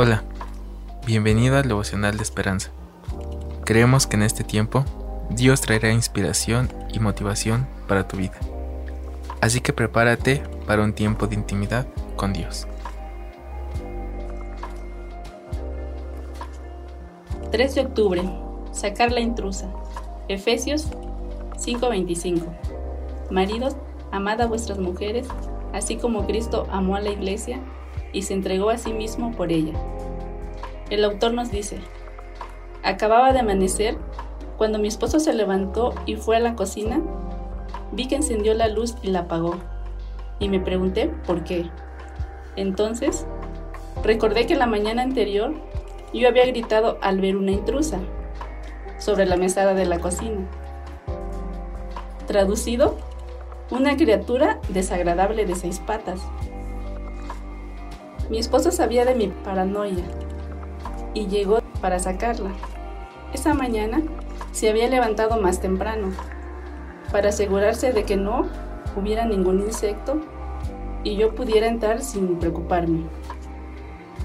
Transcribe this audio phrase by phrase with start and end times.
[0.00, 0.22] Hola,
[1.04, 2.70] bienvenido al devocional de esperanza.
[3.64, 4.84] Creemos que en este tiempo
[5.28, 8.38] Dios traerá inspiración y motivación para tu vida.
[9.40, 12.68] Así que prepárate para un tiempo de intimidad con Dios.
[17.50, 18.22] 3 de octubre.
[18.70, 19.68] Sacar la intrusa.
[20.28, 20.90] Efesios
[21.56, 22.46] 5:25.
[23.32, 23.74] Maridos,
[24.12, 25.26] amad a vuestras mujeres,
[25.72, 27.60] así como Cristo amó a la iglesia
[28.12, 29.74] y se entregó a sí mismo por ella.
[30.90, 31.80] El autor nos dice,
[32.82, 33.98] acababa de amanecer
[34.56, 37.02] cuando mi esposo se levantó y fue a la cocina,
[37.92, 39.56] vi que encendió la luz y la apagó,
[40.38, 41.68] y me pregunté por qué.
[42.56, 43.26] Entonces,
[44.02, 45.52] recordé que la mañana anterior
[46.14, 47.98] yo había gritado al ver una intrusa
[48.98, 50.48] sobre la mesada de la cocina.
[52.26, 52.96] Traducido,
[53.70, 56.20] una criatura desagradable de seis patas.
[58.30, 60.04] Mi esposo sabía de mi paranoia
[61.18, 62.52] y llegó para sacarla.
[63.32, 64.02] Esa mañana
[64.52, 66.12] se había levantado más temprano
[67.10, 68.46] para asegurarse de que no
[68.96, 70.20] hubiera ningún insecto
[71.02, 73.04] y yo pudiera entrar sin preocuparme.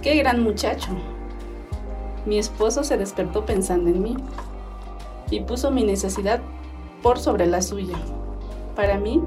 [0.04, 0.92] ¡Qué gran muchacho!
[2.26, 4.16] Mi esposo se despertó pensando en mí
[5.32, 6.42] y puso mi necesidad
[7.02, 7.98] por sobre la suya.
[8.76, 9.22] Para mí,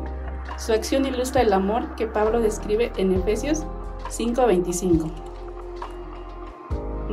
[0.57, 3.65] su acción ilustra el amor que Pablo describe en Efesios
[4.09, 5.11] 5:25.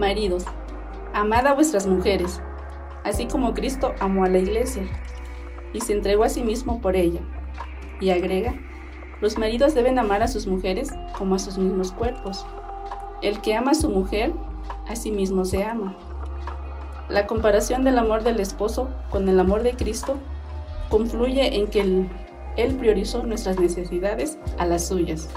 [0.04, 0.44] Maridos,
[1.14, 2.42] amad a vuestras mujeres,
[3.06, 4.84] así como Cristo amó a la iglesia
[5.72, 7.22] y se entregó a sí mismo por ella.
[8.02, 8.54] Y agrega,
[9.22, 12.46] los maridos deben amar a sus mujeres como a sus mismos cuerpos.
[13.22, 14.34] El que ama a su mujer,
[14.90, 15.96] a sí mismo se ama.
[17.08, 20.18] La comparación del amor del esposo con el amor de Cristo
[20.90, 25.30] confluye en que él, priorizó nuestras necesidades a las suyas.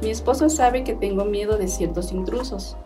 [0.00, 2.78] Mi esposo sabe que tengo miedo de ciertos intrusos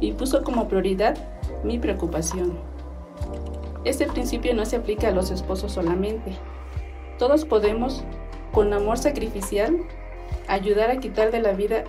[0.00, 1.16] y puso como prioridad
[1.64, 2.58] mi preocupación.
[3.84, 6.36] Este principio no se aplica a los esposos solamente.
[7.18, 8.04] Todos podemos,
[8.52, 9.76] con amor sacrificial,
[10.46, 11.84] ayudar a quitar de la vida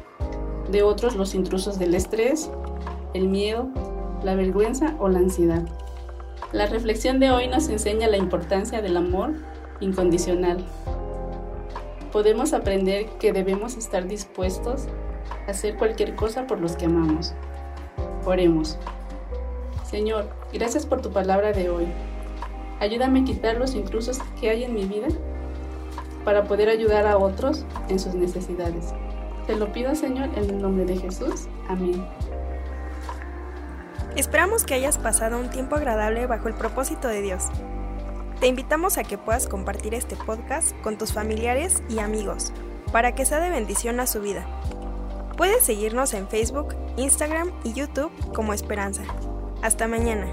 [0.71, 2.49] de otros los intrusos del estrés,
[3.13, 3.69] el miedo,
[4.23, 5.63] la vergüenza o la ansiedad.
[6.51, 9.33] La reflexión de hoy nos enseña la importancia del amor
[9.79, 10.65] incondicional
[12.11, 14.87] podemos aprender que debemos estar dispuestos
[15.47, 17.33] a hacer cualquier cosa por los que amamos.
[18.25, 18.77] Oremos.
[19.83, 21.87] Señor, gracias por tu palabra de hoy.
[22.79, 25.07] Ayúdame a quitar los intrusos que hay en mi vida
[26.23, 28.93] para poder ayudar a otros en sus necesidades.
[29.47, 31.47] Te lo pido, Señor, en el nombre de Jesús.
[31.67, 32.05] Amén.
[34.15, 37.45] Esperamos que hayas pasado un tiempo agradable bajo el propósito de Dios.
[38.39, 42.53] Te invitamos a que puedas compartir este podcast con tus familiares y amigos
[42.91, 44.45] para que sea de bendición a su vida.
[45.37, 49.03] Puedes seguirnos en Facebook, Instagram y YouTube como Esperanza.
[49.61, 50.27] Hasta mañana.